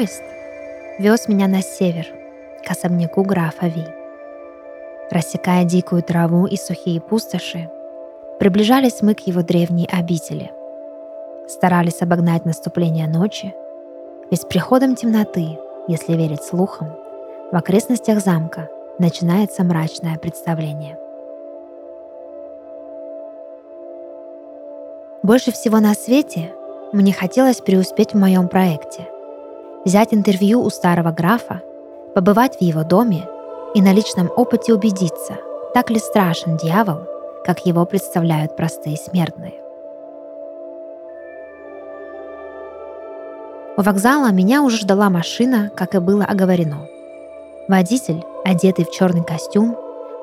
Поезд 0.00 0.22
вез 0.98 1.28
меня 1.28 1.46
на 1.46 1.60
север, 1.60 2.06
к 2.66 2.70
особняку 2.70 3.22
графа 3.22 3.66
Ви. 3.66 3.84
Рассекая 5.10 5.64
дикую 5.64 6.02
траву 6.02 6.46
и 6.46 6.56
сухие 6.56 7.02
пустоши, 7.02 7.68
приближались 8.38 9.02
мы 9.02 9.14
к 9.14 9.20
его 9.20 9.42
древней 9.42 9.86
обители. 9.92 10.52
Старались 11.48 12.00
обогнать 12.00 12.46
наступление 12.46 13.08
ночи, 13.08 13.54
ведь 14.30 14.40
с 14.40 14.46
приходом 14.46 14.94
темноты, 14.94 15.58
если 15.86 16.14
верить 16.14 16.44
слухам, 16.44 16.88
в 17.52 17.56
окрестностях 17.56 18.20
замка 18.20 18.70
начинается 18.98 19.64
мрачное 19.64 20.16
представление. 20.16 20.98
Больше 25.22 25.52
всего 25.52 25.78
на 25.78 25.92
свете 25.92 26.54
мне 26.94 27.12
хотелось 27.12 27.60
преуспеть 27.60 28.14
в 28.14 28.18
моем 28.18 28.48
проекте– 28.48 29.06
взять 29.84 30.12
интервью 30.12 30.62
у 30.62 30.70
старого 30.70 31.10
графа, 31.10 31.62
побывать 32.14 32.56
в 32.56 32.62
его 32.62 32.84
доме 32.84 33.26
и 33.74 33.80
на 33.80 33.92
личном 33.92 34.30
опыте 34.36 34.74
убедиться, 34.74 35.34
так 35.74 35.90
ли 35.90 35.98
страшен 35.98 36.56
дьявол, 36.56 37.06
как 37.44 37.64
его 37.64 37.84
представляют 37.86 38.56
простые 38.56 38.96
смертные. 38.96 39.54
У 43.76 43.82
вокзала 43.82 44.30
меня 44.30 44.62
уже 44.62 44.76
ждала 44.76 45.08
машина, 45.08 45.70
как 45.74 45.94
и 45.94 46.00
было 46.00 46.24
оговорено. 46.24 46.86
Водитель, 47.68 48.22
одетый 48.44 48.84
в 48.84 48.90
черный 48.90 49.24
костюм, 49.24 49.76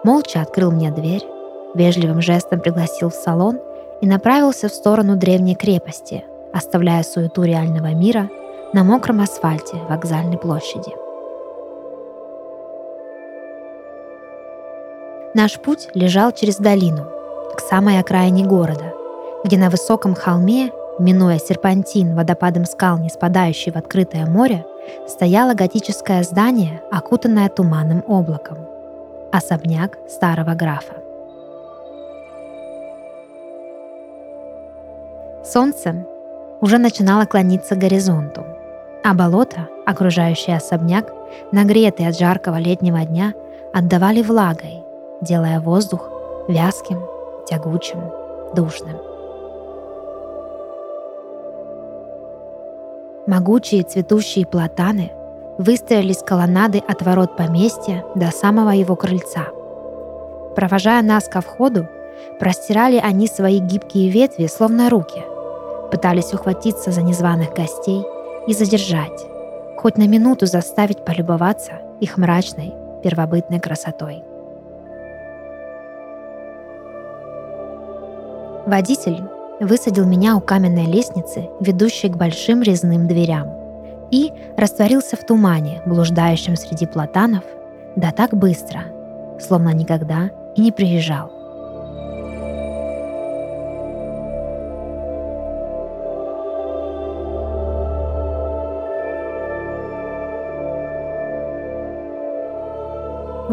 молча 0.04 0.42
открыл 0.42 0.70
мне 0.70 0.92
дверь, 0.92 1.26
вежливым 1.74 2.22
жестом 2.22 2.60
пригласил 2.60 3.10
в 3.10 3.16
салон 3.16 3.60
и 4.02 4.06
направился 4.06 4.70
в 4.70 4.74
сторону 4.74 5.16
древней 5.16 5.56
крепости, 5.56 6.24
оставляя 6.54 7.02
суету 7.02 7.44
реального 7.44 7.96
мира– 7.96 8.30
на 8.74 8.84
мокром 8.84 9.22
асфальте 9.22 9.78
вокзальной 9.90 10.38
площади. 10.38 10.94
Наш 15.34 15.60
путь 15.60 15.90
лежал 15.94 16.32
через 16.32 16.58
долину, 16.58 17.06
к 17.56 17.62
самой 17.62 18.00
окраине 18.00 18.46
города, 18.46 18.94
где 19.44 19.58
на 19.58 19.70
высоком 19.70 20.16
холме, 20.16 20.72
минуя 21.00 21.40
серпантин 21.40 22.16
водопадом 22.16 22.66
скал, 22.66 22.98
не 22.98 23.10
спадающий 23.10 23.72
в 23.72 23.78
открытое 23.78 24.26
море, 24.26 24.66
стояло 25.08 25.54
готическое 25.54 26.24
здание, 26.24 26.82
окутанное 26.92 27.50
туманным 27.50 28.04
облаком. 28.08 28.58
Особняк 29.32 29.98
старого 30.10 30.56
графа. 30.56 30.96
Солнце 35.46 36.06
уже 36.60 36.78
начинало 36.78 37.26
клониться 37.26 37.76
к 37.76 37.80
горизонту, 37.80 38.46
а 39.04 39.14
болото, 39.14 39.68
окружающее 39.86 40.58
особняк, 40.58 41.14
нагретый 41.52 42.08
от 42.08 42.18
жаркого 42.18 42.58
летнего 42.58 43.04
дня, 43.06 43.34
отдавали 43.74 44.22
влагой, 44.22 44.84
делая 45.22 45.60
воздух 45.60 46.10
вязким, 46.48 47.02
тягучим, 47.48 48.00
душным. 48.54 48.98
Могучие 53.28 53.84
цветущие 53.84 54.46
платаны 54.46 55.12
выстроились 55.58 56.24
колоннады 56.26 56.82
от 56.88 57.02
ворот 57.02 57.36
поместья 57.36 58.06
до 58.16 58.32
самого 58.32 58.70
его 58.70 58.96
крыльца. 58.96 59.48
Провожая 60.56 61.02
нас 61.02 61.28
ко 61.28 61.42
входу, 61.42 61.88
простирали 62.40 62.98
они 62.98 63.28
свои 63.28 63.60
гибкие 63.60 64.10
ветви, 64.10 64.48
словно 64.48 64.90
руки, 64.90 65.22
пытались 65.92 66.34
ухватиться 66.34 66.92
за 66.92 67.02
незваных 67.02 67.54
гостей– 67.54 68.04
и 68.48 68.54
задержать, 68.54 69.26
хоть 69.78 69.98
на 69.98 70.08
минуту 70.08 70.46
заставить 70.46 71.04
полюбоваться 71.06 71.74
их 72.00 72.18
мрачной 72.18 72.74
первобытной 73.04 73.60
красотой. 73.60 74.24
Водитель 78.66 79.24
высадил 79.60 80.06
меня 80.06 80.36
у 80.36 80.42
каменной 80.42 80.86
лестницы, 80.86 81.50
ведущей 81.60 82.10
к 82.10 82.18
большим 82.18 82.62
резным 82.62 83.08
дверям, 83.08 83.54
и 84.12 84.32
растворился 84.58 85.16
в 85.16 85.26
тумане, 85.26 85.82
блуждающем 85.86 86.56
среди 86.56 86.86
платанов, 86.86 87.44
да 87.96 88.12
так 88.12 88.34
быстро, 88.34 88.82
словно 89.40 89.74
никогда 89.74 90.32
и 90.56 90.62
не 90.62 90.72
приезжал. 90.72 91.37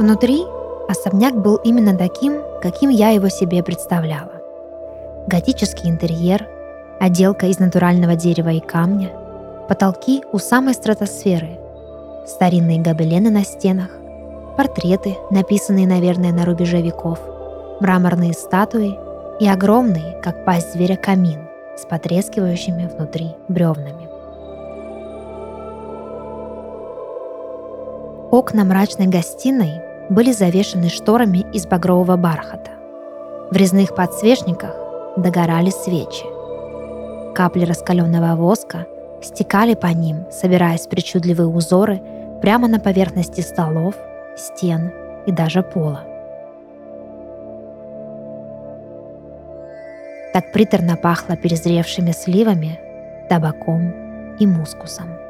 Внутри 0.04 0.44
особняк 0.86 1.34
был 1.34 1.56
именно 1.64 1.96
таким, 1.96 2.34
каким 2.60 2.90
я 2.90 3.08
его 3.08 3.30
себе 3.30 3.62
представляла. 3.62 4.32
Готический 5.26 5.88
интерьер, 5.88 6.46
отделка 7.00 7.46
из 7.46 7.58
натурального 7.58 8.14
дерева 8.14 8.50
и 8.50 8.60
камня, 8.60 9.12
потолки 9.66 10.22
у 10.30 10.36
самой 10.36 10.74
стратосферы, 10.74 11.58
старинные 12.26 12.82
гобелены 12.82 13.30
на 13.30 13.44
стенах, 13.44 13.88
портреты, 14.58 15.16
написанные, 15.30 15.86
наверное, 15.86 16.34
на 16.34 16.44
рубеже 16.44 16.82
веков, 16.82 17.18
мраморные 17.80 18.34
статуи 18.34 18.98
и 19.40 19.48
огромный, 19.48 20.20
как 20.22 20.44
пасть 20.44 20.74
зверя, 20.74 20.96
камин 20.96 21.48
с 21.78 21.86
потрескивающими 21.86 22.90
внутри 22.94 23.28
бревнами. 23.48 24.06
Окна 28.30 28.64
мрачной 28.64 29.06
гостиной 29.06 29.93
были 30.10 30.32
завешены 30.32 30.88
шторами 30.88 31.46
из 31.52 31.66
багрового 31.66 32.16
бархата. 32.16 32.70
В 33.50 33.56
резных 33.56 33.94
подсвечниках 33.94 34.74
догорали 35.16 35.70
свечи. 35.70 36.24
Капли 37.34 37.64
раскаленного 37.64 38.36
воска 38.36 38.86
стекали 39.22 39.74
по 39.74 39.88
ним, 39.88 40.26
собираясь 40.30 40.86
причудливые 40.86 41.48
узоры 41.48 42.00
прямо 42.42 42.68
на 42.68 42.78
поверхности 42.78 43.40
столов, 43.40 43.94
стен 44.36 44.92
и 45.26 45.32
даже 45.32 45.62
пола. 45.62 46.02
Так 50.32 50.52
приторно 50.52 50.96
пахло 50.96 51.36
перезревшими 51.36 52.10
сливами, 52.10 52.80
табаком 53.28 54.36
и 54.38 54.46
мускусом. 54.46 55.23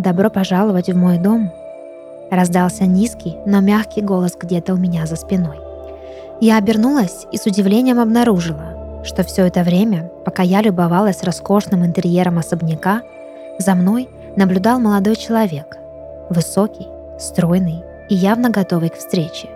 «Добро 0.00 0.30
пожаловать 0.30 0.88
в 0.88 0.96
мой 0.96 1.18
дом!» 1.18 1.52
Раздался 2.30 2.86
низкий, 2.86 3.36
но 3.44 3.60
мягкий 3.60 4.00
голос 4.00 4.34
где-то 4.34 4.72
у 4.72 4.78
меня 4.78 5.04
за 5.04 5.14
спиной. 5.14 5.58
Я 6.40 6.56
обернулась 6.56 7.26
и 7.32 7.36
с 7.36 7.44
удивлением 7.44 8.00
обнаружила, 8.00 9.02
что 9.04 9.24
все 9.24 9.44
это 9.44 9.62
время, 9.62 10.10
пока 10.24 10.42
я 10.42 10.62
любовалась 10.62 11.22
роскошным 11.22 11.84
интерьером 11.84 12.38
особняка, 12.38 13.02
за 13.58 13.74
мной 13.74 14.08
наблюдал 14.36 14.80
молодой 14.80 15.16
человек, 15.16 15.76
высокий, 16.30 16.88
стройный 17.18 17.84
и 18.08 18.14
явно 18.14 18.48
готовый 18.48 18.88
к 18.88 18.96
встрече. 18.96 19.50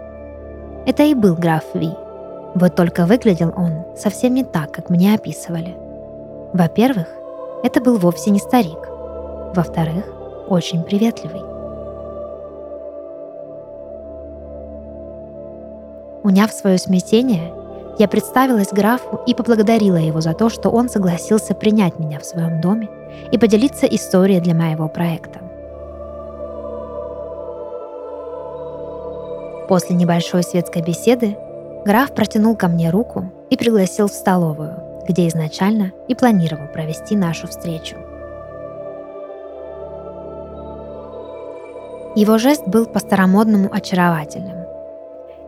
Это 0.84 1.04
и 1.04 1.14
был 1.14 1.36
граф 1.36 1.64
Ви. 1.72 1.88
Вот 2.54 2.76
только 2.76 3.06
выглядел 3.06 3.50
он 3.56 3.86
совсем 3.96 4.34
не 4.34 4.44
так, 4.44 4.72
как 4.72 4.90
мне 4.90 5.14
описывали. 5.14 5.74
Во-первых, 6.52 7.08
это 7.62 7.80
был 7.80 7.96
вовсе 7.96 8.30
не 8.30 8.40
старик. 8.40 8.90
Во-вторых, 9.54 10.04
очень 10.48 10.82
приветливый. 10.82 11.42
Уняв 16.22 16.52
свое 16.52 16.78
смятение, 16.78 17.52
я 17.98 18.08
представилась 18.08 18.72
графу 18.72 19.20
и 19.26 19.34
поблагодарила 19.34 19.96
его 19.96 20.20
за 20.20 20.32
то, 20.32 20.48
что 20.48 20.70
он 20.70 20.88
согласился 20.88 21.54
принять 21.54 21.98
меня 21.98 22.18
в 22.18 22.24
своем 22.24 22.60
доме 22.60 22.88
и 23.30 23.38
поделиться 23.38 23.86
историей 23.86 24.40
для 24.40 24.54
моего 24.54 24.88
проекта. 24.88 25.40
После 29.68 29.96
небольшой 29.96 30.42
светской 30.42 30.82
беседы 30.82 31.36
граф 31.84 32.12
протянул 32.12 32.56
ко 32.56 32.68
мне 32.68 32.90
руку 32.90 33.30
и 33.50 33.56
пригласил 33.56 34.08
в 34.08 34.12
столовую, 34.12 34.76
где 35.08 35.28
изначально 35.28 35.92
и 36.08 36.14
планировал 36.14 36.66
провести 36.72 37.16
нашу 37.16 37.46
встречу. 37.46 37.96
Его 42.14 42.38
жест 42.38 42.66
был 42.68 42.86
по-старомодному 42.86 43.68
очаровательным. 43.72 44.66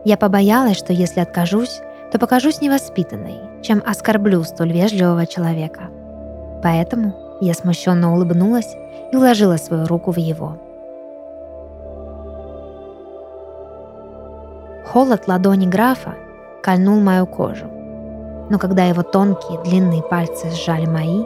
Я 0.03 0.17
побоялась, 0.17 0.77
что 0.77 0.91
если 0.91 1.21
откажусь, 1.21 1.81
то 2.11 2.19
покажусь 2.19 2.59
невоспитанной, 2.59 3.35
чем 3.61 3.81
оскорблю 3.85 4.43
столь 4.43 4.73
вежливого 4.73 5.25
человека. 5.25 5.83
Поэтому 6.61 7.13
я 7.39 7.53
смущенно 7.53 8.13
улыбнулась 8.13 8.75
и 9.11 9.15
вложила 9.15 9.55
свою 9.57 9.85
руку 9.85 10.11
в 10.11 10.17
его. 10.17 10.57
Холод 14.85 15.27
ладони 15.27 15.67
графа 15.67 16.15
кольнул 16.61 16.99
мою 16.99 17.25
кожу. 17.25 17.65
но 18.49 18.59
когда 18.59 18.85
его 18.85 19.03
тонкие 19.03 19.61
длинные 19.63 20.01
пальцы 20.01 20.49
сжали 20.51 20.85
мои, 20.85 21.25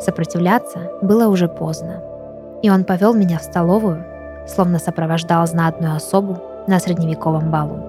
сопротивляться 0.00 0.78
было 1.00 1.28
уже 1.28 1.48
поздно. 1.48 2.02
И 2.62 2.68
он 2.68 2.84
повел 2.84 3.14
меня 3.14 3.38
в 3.38 3.42
столовую, 3.42 4.04
словно 4.48 4.78
сопровождал 4.78 5.46
знатную 5.46 5.94
особу 5.94 6.38
на 6.66 6.80
средневековом 6.80 7.50
балу. 7.50 7.88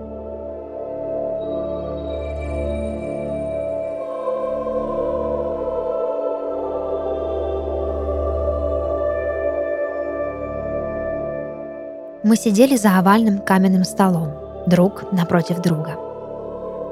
Мы 12.22 12.36
сидели 12.36 12.76
за 12.76 13.00
овальным 13.00 13.40
каменным 13.40 13.84
столом, 13.84 14.34
друг 14.68 15.12
напротив 15.12 15.62
друга. 15.62 15.96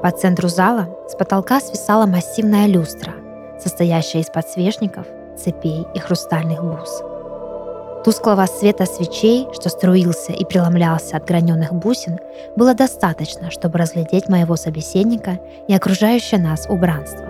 По 0.02 0.10
центру 0.10 0.48
зала 0.48 0.88
с 1.08 1.14
потолка 1.14 1.60
свисала 1.60 2.06
массивная 2.06 2.66
люстра, 2.66 3.12
состоящая 3.62 4.20
из 4.20 4.30
подсвечников, 4.30 5.06
цепей 5.36 5.86
и 5.94 5.98
хрустальных 5.98 6.64
бус. 6.64 7.02
Тусклого 8.08 8.46
света 8.46 8.86
свечей, 8.86 9.46
что 9.52 9.68
струился 9.68 10.32
и 10.32 10.42
преломлялся 10.42 11.18
от 11.18 11.26
граненых 11.26 11.74
бусин, 11.74 12.18
было 12.56 12.72
достаточно, 12.72 13.50
чтобы 13.50 13.76
разглядеть 13.76 14.30
моего 14.30 14.56
собеседника 14.56 15.38
и 15.68 15.74
окружающее 15.74 16.40
нас 16.40 16.66
убранство. 16.70 17.26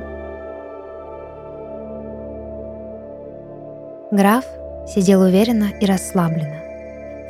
Граф 4.13 4.45
сидел 4.87 5.23
уверенно 5.23 5.71
и 5.81 5.85
расслабленно, 5.85 6.61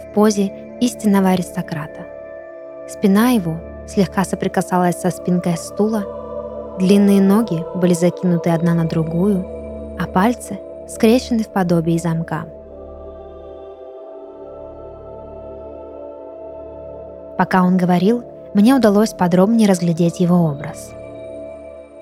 в 0.02 0.12
позе 0.12 0.52
истинного 0.82 1.30
аристократа. 1.30 2.04
Спина 2.86 3.30
его 3.30 3.56
слегка 3.86 4.26
соприкасалась 4.26 5.00
со 5.00 5.08
спинкой 5.08 5.56
стула, 5.56 6.76
длинные 6.78 7.22
ноги 7.22 7.64
были 7.74 7.94
закинуты 7.94 8.50
одна 8.50 8.74
на 8.74 8.84
другую, 8.84 9.96
а 9.98 10.06
пальцы 10.06 10.58
скрещены 10.86 11.44
в 11.44 11.48
подобии 11.48 11.96
замка. 11.96 12.44
Пока 17.38 17.62
он 17.62 17.78
говорил, 17.78 18.24
мне 18.52 18.74
удалось 18.74 19.14
подробнее 19.14 19.68
разглядеть 19.68 20.20
его 20.20 20.36
образ. 20.36 20.90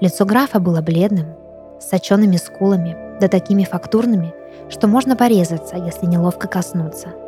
Лицо 0.01 0.25
графа 0.25 0.59
было 0.59 0.81
бледным, 0.81 1.35
с 1.79 1.89
соченными 1.89 2.37
скулами, 2.37 2.97
да 3.21 3.29
такими 3.29 3.63
фактурными, 3.63 4.35
что 4.69 4.89
можно 4.89 5.15
порезаться, 5.15 5.77
если 5.77 6.07
неловко 6.07 6.49
коснуться– 6.49 7.11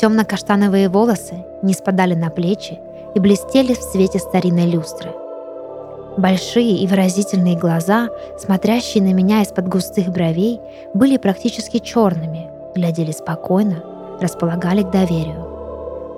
Темно-каштановые 0.00 0.88
волосы 0.88 1.44
не 1.60 1.74
спадали 1.74 2.14
на 2.14 2.30
плечи 2.30 2.78
и 3.14 3.20
блестели 3.20 3.74
в 3.74 3.82
свете 3.82 4.18
старинной 4.18 4.64
люстры. 4.64 5.10
Большие 6.16 6.78
и 6.78 6.86
выразительные 6.86 7.54
глаза, 7.54 8.08
смотрящие 8.38 9.02
на 9.02 9.12
меня 9.12 9.42
из-под 9.42 9.68
густых 9.68 10.08
бровей, 10.08 10.58
были 10.94 11.18
практически 11.18 11.80
черными, 11.80 12.48
глядели 12.74 13.12
спокойно, 13.12 13.84
располагали 14.22 14.82
к 14.82 14.90
доверию. 14.90 15.49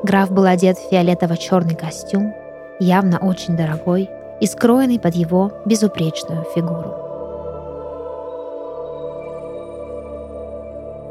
Граф 0.02 0.32
был 0.32 0.46
одет 0.46 0.78
в 0.78 0.90
фиолетово-черный 0.90 1.76
костюм, 1.76 2.34
явно 2.81 3.19
очень 3.19 3.56
дорогой 3.56 4.10
и 4.40 4.46
скроенный 4.46 4.99
под 4.99 5.14
его 5.14 5.52
безупречную 5.64 6.44
фигуру. 6.54 6.96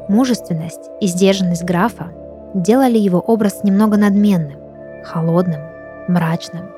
Мужественность 0.10 0.90
и 1.00 1.08
сдержанность 1.08 1.64
графа 1.64 2.08
делали 2.54 2.98
его 2.98 3.20
образ 3.20 3.64
немного 3.64 3.96
надменным, 3.96 4.60
холодным, 5.06 5.62
мрачным. 6.10 6.70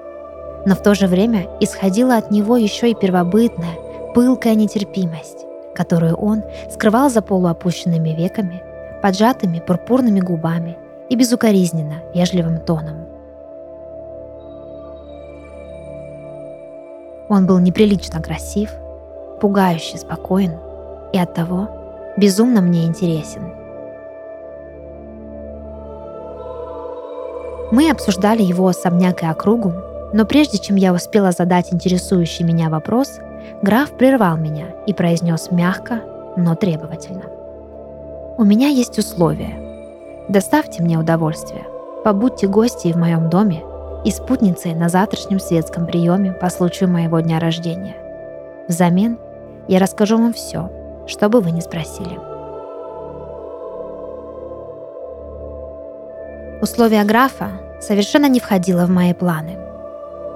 Но 0.68 0.75
в 0.75 0.83
то 0.83 0.94
же 0.94 1.07
время 1.07 1.48
исходила 1.60 2.18
от 2.18 2.30
него 2.30 2.57
еще 2.57 2.92
и 2.92 2.95
первобытная, 2.95 3.74
пылкая 4.13 4.54
нетерпимость, 4.54 5.48
которую 5.74 6.13
он 6.15 6.44
скрывал 6.69 7.10
за 7.10 7.24
полуопущенными 7.24 8.10
веками, 8.10 8.62
поджатыми 9.01 9.60
пурпурными 9.60 10.19
губами 10.19 10.77
и 11.09 11.15
безукоризненно 11.15 12.01
вежливым 12.13 12.59
тоном. 12.59 13.07
Он 17.29 17.45
был 17.45 17.59
неприлично 17.59 18.21
красив, 18.21 18.71
пугающе 19.41 19.97
спокоен 19.97 20.53
и 21.13 21.17
оттого 21.17 21.69
безумно 22.17 22.61
мне 22.61 22.85
интересен– 22.85 23.53
Мы 27.73 27.89
обсуждали 27.89 28.44
его 28.44 28.67
особняк 28.67 29.23
и 29.23 29.25
округу, 29.25 29.73
но 30.13 30.25
прежде 30.27 30.59
чем 30.59 30.75
я 30.75 30.94
успела 30.94 31.31
задать 31.31 31.73
интересующий 31.73 32.45
меня 32.45 32.69
вопрос, 32.69 33.17
граф 33.63 33.89
прервал 33.97 34.38
меня 34.38 34.67
и 34.85 34.94
произнес 34.94 35.50
мягко, 35.50 36.01
но 36.38 36.53
требовательно. 36.53 37.23
«У 38.38 38.44
меня 38.44 38.67
есть 38.67 39.00
условия. 39.00 39.73
Доставьте 40.30 40.81
мне 40.81 40.98
удовольствие. 40.98 41.66
Побудьте 42.04 42.48
гостьей 42.48 42.94
в 42.94 42.98
моем 42.98 43.30
доме 43.30 43.64
и 44.06 44.12
спутницей 44.12 44.74
на 44.74 44.90
завтрашнем 44.90 45.40
светском 45.40 45.86
приеме 45.86 46.31
по 46.31 46.50
случаю 46.50 46.90
моего 46.90 47.20
дня 47.20 47.40
рождения. 47.40 47.96
Взамен 48.68 49.18
я 49.68 49.80
расскажу 49.80 50.18
вам 50.18 50.34
все, 50.34 50.70
что 51.08 51.30
бы 51.30 51.42
вы 51.42 51.52
ни 51.52 51.60
спросили». 51.60 52.20
Условия 56.62 57.04
графа 57.04 57.50
совершенно 57.81 58.28
не 58.28 58.40
входило 58.40 58.86
в 58.86 58.90
мои 58.90 59.14
планы. 59.14 59.58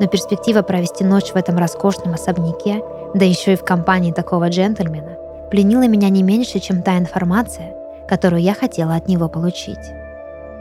Но 0.02 0.08
перспектива 0.08 0.62
провести 0.62 1.06
ночь 1.06 1.32
в 1.32 1.38
этом 1.38 1.58
роскошном 1.58 2.14
особняке, 2.14 2.84
да 3.14 3.24
еще 3.24 3.54
и 3.54 3.56
в 3.56 3.64
компании 3.64 4.12
такого 4.12 4.50
джентльмена, 4.50 5.16
пленила 5.50 5.88
меня 5.88 6.10
не 6.10 6.24
меньше, 6.24 6.60
чем 6.60 6.82
та 6.84 6.98
информация, 6.98 7.77
которую 8.08 8.42
я 8.42 8.54
хотела 8.54 8.96
от 8.96 9.08
него 9.08 9.30
получить. 9.30 9.92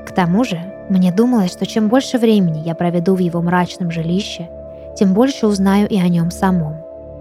К 0.06 0.12
тому 0.12 0.44
же, 0.44 0.60
мне 0.88 1.12
думалось, 1.12 1.52
что 1.52 1.66
чем 1.66 1.88
больше 1.88 2.18
времени 2.18 2.58
я 2.58 2.74
проведу 2.74 3.14
в 3.14 3.18
его 3.18 3.42
мрачном 3.42 3.90
жилище, 3.90 4.48
тем 4.96 5.14
больше 5.14 5.46
узнаю 5.46 5.88
и 5.88 5.98
о 5.98 6.08
нем 6.08 6.30
самом, 6.30 6.76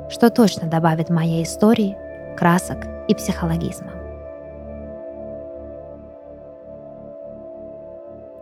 что 0.10 0.30
точно 0.30 0.68
добавит 0.68 1.10
моей 1.10 1.44
истории 1.44 1.98
красок 2.38 2.86
и 3.08 3.16
психологизма. 3.16 3.92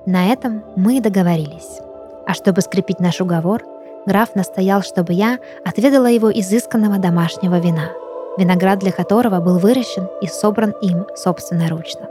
На 0.06 0.26
этом 0.26 0.64
мы 0.76 0.98
и 0.98 1.02
договорились. 1.02 1.80
А 2.28 2.34
чтобы 2.34 2.62
скрепить 2.62 3.00
наш 3.00 3.22
уговор, 3.22 3.64
граф 4.06 4.36
настоял, 4.36 4.82
чтобы 4.82 5.14
я 5.14 5.40
отведала 5.64 6.08
его 6.08 6.30
изысканного 6.30 6.98
домашнего 6.98 7.60
вина, 7.60 7.92
виноград 8.38 8.80
для 8.80 8.92
которого 8.92 9.40
был 9.40 9.60
выращен 9.60 10.08
и 10.22 10.28
собран 10.28 10.72
им 10.82 11.06
собственноручно. 11.16 12.08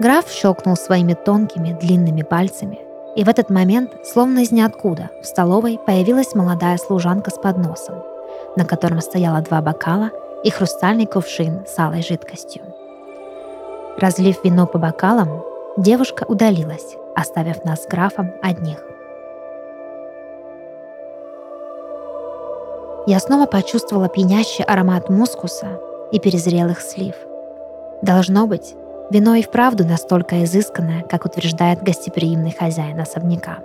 Граф 0.00 0.28
щелкнул 0.30 0.76
своими 0.76 1.14
тонкими 1.14 1.76
длинными 1.80 2.22
пальцами, 2.22 2.80
и 3.14 3.24
в 3.24 3.28
этот 3.28 3.50
момент, 3.50 3.92
словно 4.04 4.40
из 4.40 4.50
ниоткуда, 4.50 5.10
в 5.22 5.26
столовой 5.26 5.78
появилась 5.86 6.34
молодая 6.34 6.76
служанка 6.78 7.30
с 7.30 7.34
подносом, 7.34 8.02
на 8.56 8.64
котором 8.64 9.00
стояло 9.00 9.40
два 9.42 9.60
бокала 9.60 10.10
и 10.42 10.50
хрустальный 10.50 11.06
кувшин 11.06 11.64
с 11.66 11.78
алой 11.78 12.02
жидкостью. 12.02 12.62
Разлив 13.98 14.42
вино 14.42 14.66
по 14.66 14.78
бокалам, 14.78 15.44
девушка 15.76 16.24
удалилась, 16.26 16.96
оставив 17.14 17.64
нас 17.64 17.84
с 17.84 17.86
графом 17.86 18.32
одних. 18.42 18.91
Я 23.06 23.18
снова 23.18 23.46
почувствовала 23.46 24.08
пьянящий 24.08 24.64
аромат 24.64 25.08
мускуса 25.10 25.80
и 26.12 26.18
перезрелых 26.18 26.80
слив. 26.80 27.14
Должно 28.02 28.46
быть, 28.46 28.74
вино 29.10 29.34
и 29.34 29.42
вправду 29.42 29.84
настолько 29.84 30.44
изысканное, 30.44 31.02
как 31.02 31.24
утверждает 31.24 31.82
гостеприимный 31.82 32.54
хозяин 32.58 33.00
особняка. 33.00 33.58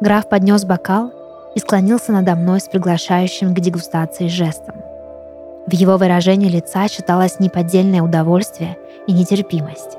Граф 0.00 0.28
поднес 0.28 0.64
бокал 0.64 1.12
и 1.54 1.58
склонился 1.58 2.12
надо 2.12 2.34
мной 2.36 2.60
с 2.60 2.68
приглашающим 2.68 3.54
к 3.54 3.60
дегустации 3.60 4.28
жестом– 4.28 4.76
в 5.70 5.72
его 5.72 5.96
выражении 5.98 6.48
лица 6.48 6.88
читалось 6.88 7.38
неподдельное 7.38 8.02
удовольствие 8.02 8.76
и 9.06 9.12
нетерпимость. 9.12 9.96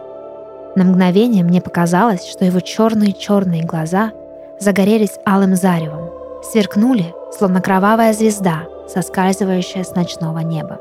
На 0.76 0.84
мгновение 0.84 1.46
мне 1.46 1.62
показалось, 1.62 2.28
что 2.30 2.44
его 2.44 2.60
черные-черные 2.60 3.64
глаза 3.64 4.12
загорелись 4.60 5.18
алым 5.26 5.56
заревом, 5.56 6.01
сверкнули, 6.42 7.14
словно 7.38 7.62
кровавая 7.62 8.14
звезда, 8.14 8.64
соскальзывающая 8.88 9.84
с 9.84 9.96
ночного 9.96 10.40
неба. 10.40 10.80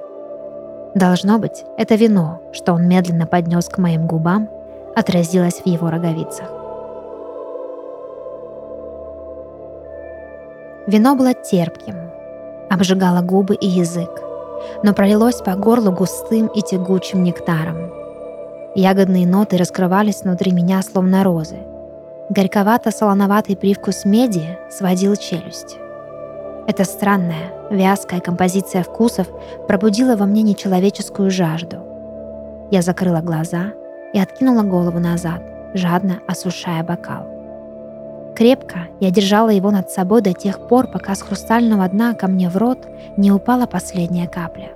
Должно 0.95 1.39
быть, 1.39 1.65
это 1.77 1.95
вино, 1.95 2.41
что 2.53 2.73
он 2.73 2.89
медленно 2.89 3.27
поднес 3.27 3.69
к 3.69 3.79
моим 3.79 4.07
губам, 4.07 4.49
отразилось 4.97 5.61
в 5.61 5.67
его 5.67 5.89
роговицах. 5.91 6.51
Вино 10.87 11.15
было 11.15 11.35
терпким, 11.35 12.11
обжигало 12.69 13.21
губы 13.21 13.55
и 13.55 13.67
язык, 13.67 14.11
но 14.83 14.93
пролилось 14.93 15.37
по 15.37 15.55
горлу 15.55 15.93
густым 15.93 16.49
и 16.49 16.63
тягучим 16.63 17.23
нектаром. 17.23 17.93
Ягодные 18.75 19.27
ноты 19.27 19.57
раскрывались 19.57 20.23
внутри 20.23 20.53
меня, 20.53 20.83
словно 20.83 21.23
розы. 21.23 21.59
Горьковато-солоноватый 22.31 23.57
привкус 23.57 24.05
меди 24.05 24.57
сводил 24.71 25.17
челюсть. 25.17 25.79
Эта 26.69 26.85
странная, 26.85 27.51
вязкая 27.71 28.21
композиция 28.21 28.85
вкусов 28.85 29.27
пробудила 29.67 30.15
во 30.15 30.27
мне 30.27 30.43
нечеловеческую 30.43 31.33
жажду. 31.33 31.79
Я 32.71 32.83
закрыла 32.83 33.21
глаза 33.21 33.73
и 34.13 34.21
откинула 34.21 34.63
голову 34.63 35.01
назад, 35.01 35.43
жадно 35.75 36.21
осушая 36.29 36.85
бокал. 36.85 37.27
Крепко 38.37 38.87
я 39.01 39.11
держала 39.11 39.51
его 39.51 39.73
над 39.73 39.91
собой 39.91 40.23
до 40.23 40.33
тех 40.33 40.69
пор, 40.69 40.87
пока 40.87 41.17
с 41.17 41.23
хрустального 41.23 41.89
дна 41.89 42.15
ко 42.15 42.29
мне 42.29 42.49
в 42.49 42.57
рот 42.57 42.87
не 43.17 43.33
упала 43.33 43.67
последняя 43.67 44.29
капля. 44.29 44.71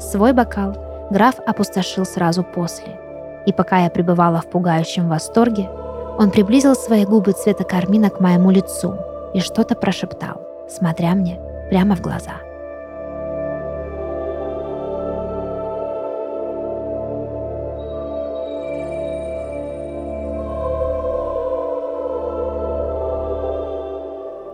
Свой 0.00 0.32
бокал 0.32 0.74
граф 1.12 1.36
опустошил 1.46 2.04
сразу 2.04 2.42
после, 2.42 2.98
и 3.46 3.52
пока 3.52 3.84
я 3.84 3.90
пребывала 3.90 4.40
в 4.40 4.50
пугающем 4.50 5.08
восторге, 5.08 5.68
он 6.16 6.30
приблизил 6.30 6.74
свои 6.74 7.04
губы 7.04 7.32
цвета 7.32 7.64
кармина 7.64 8.08
к 8.08 8.20
моему 8.20 8.50
лицу 8.50 8.96
и 9.34 9.40
что-то 9.40 9.74
прошептал, 9.74 10.40
смотря 10.68 11.14
мне 11.14 11.40
прямо 11.70 11.96
в 11.96 12.00
глаза. 12.00 12.34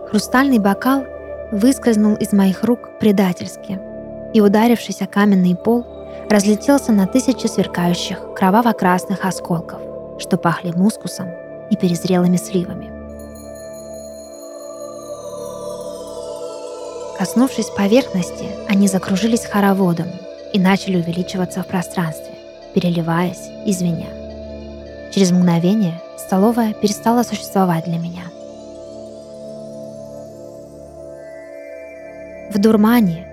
Хрустальный 0.09 0.59
бокал 0.59 1.05
выскользнул 1.52 2.14
из 2.17 2.33
моих 2.33 2.64
рук 2.64 2.99
предательски 2.99 3.79
и, 4.33 4.40
ударившись 4.40 5.02
о 5.02 5.07
каменный 5.07 5.55
пол, 5.55 5.87
разлетелся 6.29 6.90
на 6.90 7.07
тысячи 7.07 7.47
сверкающих 7.47 8.35
кроваво-красных 8.35 9.25
осколков, 9.25 9.81
что 10.19 10.37
пахли 10.37 10.73
мускусом 10.73 11.29
и 11.70 11.76
перезрелыми 11.76 12.36
сливами. 12.36 12.90
Коснувшись 17.18 17.68
поверхности, 17.76 18.46
они 18.66 18.88
закружились 18.88 19.44
хороводом 19.44 20.08
и 20.52 20.58
начали 20.58 20.96
увеличиваться 20.96 21.62
в 21.62 21.66
пространстве, 21.66 22.34
переливаясь 22.74 23.50
и 23.66 23.72
звеня. 23.72 24.08
Через 25.12 25.30
мгновение 25.30 26.00
столовая 26.16 26.72
перестала 26.72 27.22
существовать 27.22 27.84
для 27.84 27.98
меня. 27.98 28.22
В 32.50 32.58
дурмане 32.58 33.26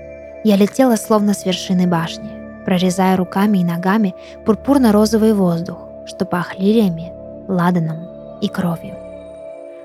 я 0.43 0.57
летела 0.57 0.95
словно 0.95 1.33
с 1.33 1.45
вершины 1.45 1.87
башни, 1.87 2.63
прорезая 2.65 3.15
руками 3.15 3.59
и 3.59 3.63
ногами 3.63 4.15
пурпурно-розовый 4.45 5.33
воздух, 5.33 5.77
что 6.05 6.25
пах 6.25 6.59
лилиями, 6.59 7.13
ладаном 7.47 8.16
и 8.41 8.47
кровью. 8.47 8.95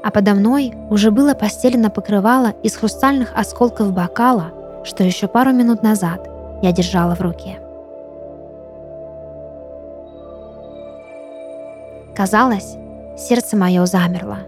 А 0.02 0.10
подо 0.10 0.34
мной 0.34 0.74
уже 0.90 1.10
было 1.10 1.34
постелено 1.34 1.90
покрывало 1.90 2.54
из 2.62 2.76
хрустальных 2.76 3.32
осколков 3.34 3.92
бокала, 3.92 4.50
что 4.84 5.04
еще 5.04 5.28
пару 5.28 5.52
минут 5.52 5.82
назад 5.82 6.28
я 6.60 6.72
держала 6.72 7.14
в 7.14 7.20
руке. 7.20 7.58
Казалось, 12.14 12.76
сердце 13.16 13.56
мое 13.56 13.86
замерло, 13.86 14.38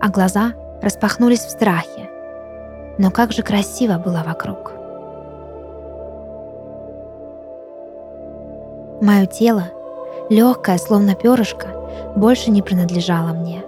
а 0.00 0.08
глаза 0.08 0.52
распахнулись 0.80 1.44
в 1.44 1.50
страхе. 1.50 2.08
Но 2.98 3.10
как 3.10 3.32
же 3.32 3.42
красиво 3.42 3.98
было 3.98 4.22
вокруг. 4.24 4.72
Мое 9.02 9.26
тело, 9.26 9.64
легкое, 10.28 10.78
словно 10.78 11.14
перышко, 11.14 11.68
больше 12.16 12.50
не 12.50 12.62
принадлежало 12.62 13.32
мне. 13.32 13.62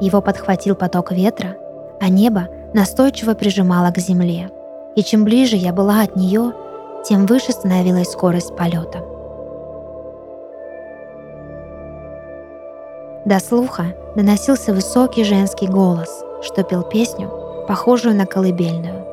Его 0.00 0.20
подхватил 0.20 0.74
поток 0.74 1.12
ветра, 1.12 1.56
а 2.00 2.08
небо 2.08 2.48
настойчиво 2.74 3.34
прижимало 3.34 3.90
к 3.90 3.98
земле. 3.98 4.50
И 4.94 5.02
чем 5.02 5.24
ближе 5.24 5.56
я 5.56 5.72
была 5.72 6.02
от 6.02 6.16
нее, 6.16 6.52
тем 7.04 7.26
выше 7.26 7.52
становилась 7.52 8.10
скорость 8.10 8.56
полета. 8.56 8.98
До 13.24 13.40
слуха 13.40 13.94
доносился 14.16 14.72
высокий 14.72 15.24
женский 15.24 15.66
голос, 15.66 16.24
что 16.42 16.62
пел 16.62 16.82
песню, 16.82 17.30
похожую 17.66 18.14
на 18.14 18.26
колыбельную. 18.26 19.04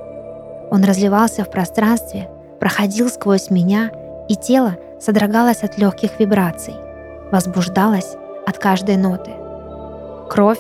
Он 0.72 0.84
разливался 0.84 1.44
в 1.44 1.50
пространстве, 1.50 2.30
проходил 2.60 3.10
сквозь 3.10 3.50
меня, 3.50 3.92
и 4.28 4.36
тело 4.36 4.78
содрогалось 5.00 5.64
от 5.64 5.78
легких 5.78 6.20
вибраций, 6.20 6.76
возбуждалось 7.32 8.16
от 8.46 8.58
каждой 8.58 8.98
ноты. 8.98 9.32
Кровь 10.30 10.60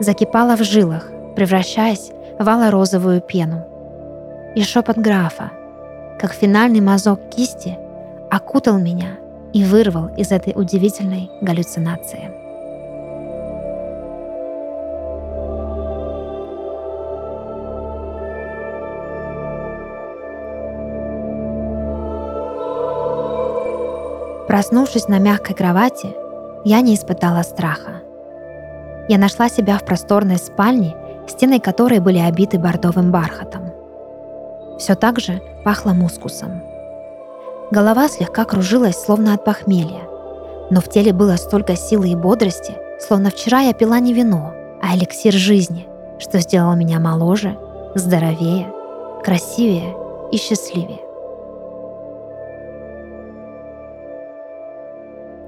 закипала 0.00 0.56
в 0.56 0.62
жилах, 0.62 1.10
превращаясь 1.34 2.10
в 2.38 2.48
алло-розовую 2.48 3.20
пену. 3.20 3.64
И 4.54 4.62
шепот 4.62 4.98
графа, 4.98 5.50
как 6.18 6.32
финальный 6.32 6.80
мазок 6.80 7.20
кисти, 7.30 7.78
окутал 8.30 8.78
меня 8.78 9.18
и 9.52 9.64
вырвал 9.64 10.08
из 10.16 10.32
этой 10.32 10.52
удивительной 10.54 11.30
галлюцинации. 11.40 12.30
Проснувшись 24.46 25.08
на 25.08 25.18
мягкой 25.18 25.54
кровати, 25.54 26.14
я 26.66 26.80
не 26.80 26.96
испытала 26.96 27.42
страха. 27.42 28.02
Я 29.08 29.18
нашла 29.18 29.48
себя 29.48 29.78
в 29.78 29.84
просторной 29.84 30.36
спальне, 30.36 30.96
стены 31.28 31.60
которой 31.60 32.00
были 32.00 32.18
обиты 32.18 32.58
бордовым 32.58 33.12
бархатом. 33.12 33.70
Все 34.76 34.96
так 34.96 35.20
же 35.20 35.40
пахло 35.64 35.92
мускусом. 35.92 36.60
Голова 37.70 38.08
слегка 38.08 38.44
кружилась, 38.44 38.96
словно 38.96 39.34
от 39.34 39.44
похмелья, 39.44 40.02
но 40.70 40.80
в 40.80 40.88
теле 40.88 41.12
было 41.12 41.36
столько 41.36 41.76
силы 41.76 42.08
и 42.08 42.16
бодрости, 42.16 42.74
словно 42.98 43.30
вчера 43.30 43.60
я 43.60 43.72
пила 43.72 44.00
не 44.00 44.12
вино, 44.12 44.52
а 44.82 44.96
эликсир 44.96 45.34
жизни, 45.34 45.86
что 46.18 46.40
сделало 46.40 46.74
меня 46.74 46.98
моложе, 46.98 47.56
здоровее, 47.94 48.66
красивее 49.22 49.94
и 50.32 50.36
счастливее. 50.36 51.05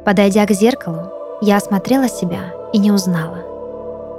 Подойдя 0.08 0.46
к 0.46 0.52
зеркалу, 0.52 1.12
я 1.42 1.58
осмотрела 1.58 2.08
себя 2.08 2.54
и 2.72 2.78
не 2.78 2.90
узнала. 2.90 3.40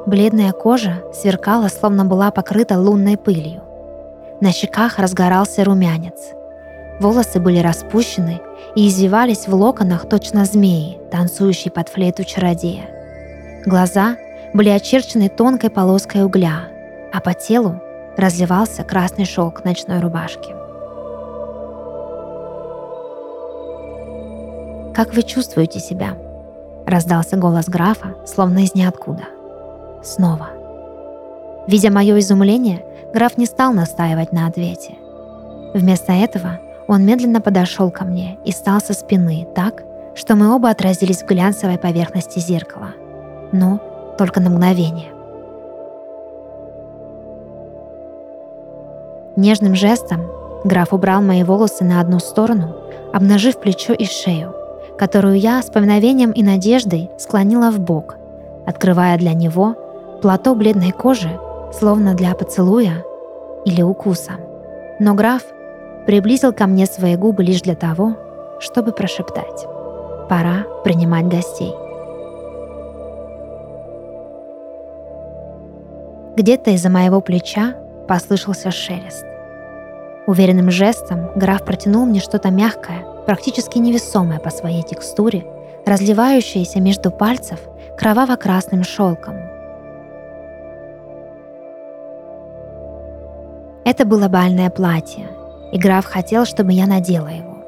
Бледная 0.05 0.51
кожа 0.51 1.01
сверкала, 1.11 1.67
словно 1.67 2.05
была 2.05 2.29
покрыта 2.29 2.77
лунной 2.77 3.17
пылью. 3.17 3.63
На 4.39 4.51
щеках 4.51 4.99
разгорался 4.99 5.63
румянец. 5.63 6.13
Волосы 6.99 7.39
были 7.39 7.57
распущены 7.57 8.39
и 8.75 8.87
извивались 8.87 9.47
в 9.47 9.55
локонах 9.55 10.07
точно 10.07 10.45
змеи, 10.45 10.99
танцующие 11.09 11.71
под 11.71 11.89
флейту 11.89 12.23
чародея. 12.23 12.85
Глаза 13.65 14.15
были 14.53 14.69
очерчены 14.69 15.27
тонкой 15.27 15.71
полоской 15.71 16.21
угля, 16.21 16.67
а 17.11 17.19
по 17.19 17.33
телу 17.33 17.81
разливался 18.15 18.83
красный 18.83 19.25
шелк 19.25 19.63
ночной 19.63 20.01
рубашки. 20.01 20.58
«Как 24.99 25.13
вы 25.13 25.23
чувствуете 25.23 25.79
себя?»— 25.79 26.17
раздался 26.85 27.37
голос 27.37 27.69
графа, 27.69 28.15
словно 28.25 28.65
из 28.65 28.75
ниоткуда. 28.75 29.23
Снова. 30.03 30.49
Видя 31.67 31.89
мое 31.89 32.19
изумление, 32.19 32.83
граф 33.13 33.37
не 33.37 33.45
стал 33.45 33.71
настаивать 33.71 34.33
на 34.33 34.45
ответе. 34.45 34.95
Вместо 35.73 36.11
этого 36.11 36.59
он 36.89 37.05
медленно 37.05 37.39
подошел 37.39 37.91
ко 37.91 38.03
мне 38.03 38.39
и 38.43 38.51
стал 38.51 38.81
со 38.81 38.91
спины 38.91 39.47
так, 39.55 39.83
что 40.15 40.35
мы 40.35 40.53
оба 40.53 40.69
отразились 40.69 41.23
в 41.23 41.27
глянцевой 41.27 41.77
поверхности 41.77 42.39
зеркала. 42.39 42.89
Но 43.53 43.79
только 44.17 44.41
на 44.41 44.49
мгновение. 44.49 45.13
Нежным 49.37 49.75
жестом 49.75 50.29
граф 50.65 50.91
убрал 50.91 51.21
мои 51.21 51.45
волосы 51.45 51.85
на 51.85 52.01
одну 52.01 52.19
сторону, 52.19 52.75
обнажив 53.13 53.61
плечо 53.61 53.93
и 53.93 54.03
шею, 54.03 54.58
которую 54.99 55.39
я 55.39 55.61
с 55.61 55.67
повиновением 55.67 56.31
и 56.31 56.43
надеждой 56.43 57.09
склонила 57.17 57.71
в 57.71 57.79
бок, 57.79 58.17
открывая 58.65 59.17
для 59.17 59.33
него 59.33 59.75
плато 60.21 60.53
бледной 60.53 60.91
кожи, 60.91 61.39
словно 61.71 62.15
для 62.15 62.35
поцелуя 62.35 63.05
или 63.63 63.81
укуса. 63.81 64.33
Но 64.99 65.13
граф 65.15 65.43
приблизил 66.05 66.51
ко 66.51 66.67
мне 66.67 66.85
свои 66.85 67.15
губы 67.15 67.43
лишь 67.43 67.61
для 67.61 67.75
того, 67.75 68.17
чтобы 68.59 68.91
прошептать 68.91 69.65
«Пора 70.27 70.65
принимать 70.83 71.27
гостей». 71.27 71.73
Где-то 76.35 76.71
из-за 76.71 76.89
моего 76.89 77.21
плеча 77.21 77.75
послышался 78.05 78.69
шелест. 78.69 79.25
Уверенным 80.27 80.69
жестом 80.69 81.31
граф 81.35 81.63
протянул 81.63 82.05
мне 82.05 82.19
что-то 82.19 82.49
мягкое, 82.51 83.05
практически 83.29 83.77
невесомое 83.77 84.39
по 84.39 84.49
своей 84.49 84.81
текстуре, 84.81 85.45
разливающаяся 85.85 86.81
между 86.81 87.11
пальцев 87.11 87.59
кроваво-красным 87.95 88.83
шелком. 88.83 89.35
Это 93.85 94.05
было 94.05 94.29
бальное 94.29 94.71
платье, 94.71 95.27
и 95.71 95.77
граф 95.77 96.05
хотел, 96.05 96.45
чтобы 96.45 96.73
я 96.73 96.87
надела 96.87 97.27
его. 97.27 97.59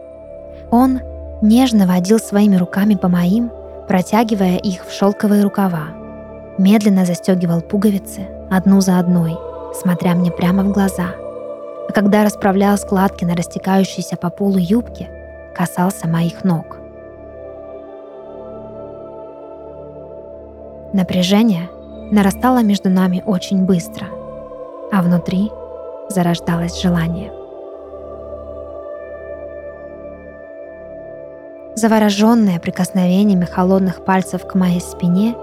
Он 0.71 1.01
нежно 1.43 1.85
водил 1.85 2.17
своими 2.17 2.55
руками 2.55 2.95
по 2.95 3.07
моим, 3.07 3.51
протягивая 3.87 4.57
их 4.57 4.87
в 4.87 4.91
шелковые 4.91 5.43
рукава, 5.43 5.89
медленно 6.57 7.05
застегивал 7.05 7.61
пуговицы 7.61 8.21
одну 8.49 8.81
за 8.81 8.97
одной, 8.97 9.37
смотря 9.79 10.15
мне 10.15 10.31
прямо 10.31 10.63
в 10.63 10.71
глаза. 10.71 11.09
А 11.87 11.91
когда 11.93 12.23
расправлял 12.23 12.79
складки 12.79 13.25
на 13.25 13.35
растекающейся 13.35 14.17
по 14.17 14.31
полу 14.31 14.57
юбке, 14.57 15.20
касался 15.55 16.07
моих 16.07 16.43
ног. 16.43 16.77
Напряжение 20.93 21.69
нарастало 22.11 22.63
между 22.63 22.89
нами 22.89 23.23
очень 23.25 23.65
быстро, 23.65 24.07
а 24.91 25.01
внутри 25.01 25.49
зарождалось 26.09 26.81
желание. 26.81 27.31
Завороженная 31.75 32.59
прикосновениями 32.59 33.45
холодных 33.45 34.03
пальцев 34.03 34.45
к 34.45 34.55
моей 34.55 34.81
спине, 34.81 35.35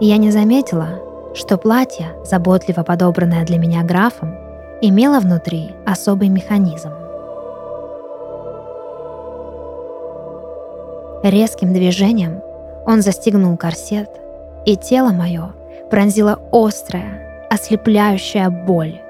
я 0.00 0.16
не 0.16 0.30
заметила, 0.30 1.00
что 1.34 1.58
платье, 1.58 2.12
заботливо 2.24 2.84
подобранное 2.84 3.44
для 3.44 3.58
меня 3.58 3.82
графом, 3.82 4.36
имело 4.80 5.18
внутри 5.18 5.74
особый 5.84 6.28
механизм. 6.28 7.03
Резким 11.24 11.72
движением 11.72 12.42
он 12.84 13.00
застегнул 13.00 13.56
корсет, 13.56 14.10
и 14.66 14.76
тело 14.76 15.08
мое 15.08 15.54
пронзила 15.88 16.38
острая, 16.52 17.46
ослепляющая 17.48 18.50
боль. 18.50 19.00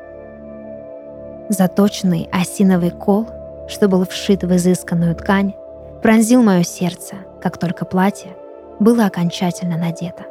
Заточенный 1.49 2.29
осиновый 2.31 2.93
кол, 2.93 3.27
что 3.67 3.89
был 3.89 4.07
вшит 4.07 4.45
в 4.45 4.55
изысканную 4.55 5.17
ткань, 5.17 5.55
пронзил 6.03 6.45
мое 6.45 6.63
сердце, 6.63 7.17
как 7.43 7.59
только 7.59 7.85
платье 7.85 8.31
было 8.79 9.07
окончательно 9.07 9.77
надето. 9.77 10.23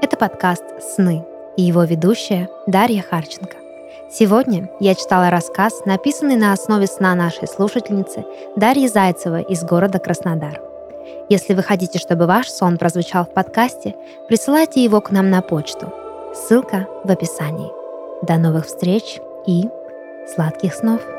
Это 0.00 0.16
подкаст 0.16 0.62
«Сны» 0.80 1.24
и 1.56 1.62
его 1.62 1.82
ведущая 1.82 2.48
Дарья 2.68 3.02
Харченко. 3.02 3.56
Сегодня 4.08 4.70
я 4.78 4.94
читала 4.94 5.28
рассказ, 5.28 5.84
написанный 5.86 6.36
на 6.36 6.52
основе 6.52 6.86
сна 6.86 7.16
нашей 7.16 7.48
слушательницы 7.48 8.24
Дарьи 8.54 8.86
Зайцевой 8.86 9.42
из 9.42 9.64
города 9.64 9.98
Краснодар. 9.98 10.60
Если 11.28 11.52
вы 11.52 11.64
хотите, 11.64 11.98
чтобы 11.98 12.26
ваш 12.26 12.48
сон 12.48 12.78
прозвучал 12.78 13.24
в 13.24 13.30
подкасте, 13.30 13.96
присылайте 14.28 14.84
его 14.84 15.00
к 15.00 15.10
нам 15.10 15.30
на 15.30 15.42
почту. 15.42 15.92
Ссылка 16.32 16.86
в 17.02 17.10
описании. 17.10 17.72
До 18.22 18.36
новых 18.38 18.66
встреч 18.66 19.20
и 19.46 19.68
сладких 20.32 20.74
снов! 20.74 21.17